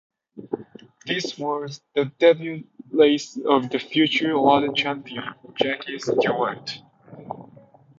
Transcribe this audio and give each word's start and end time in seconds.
This 1.05 1.37
was 1.37 1.79
the 1.93 2.05
debut 2.17 2.63
race 2.89 3.37
of 3.47 3.69
the 3.69 3.77
future 3.77 4.33
world 4.39 4.75
champion 4.75 5.23
Jackie 5.53 5.99
Stewart. 5.99 6.81